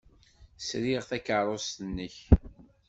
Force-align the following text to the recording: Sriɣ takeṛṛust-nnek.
Sriɣ 0.67 1.01
takeṛṛust-nnek. 1.09 2.15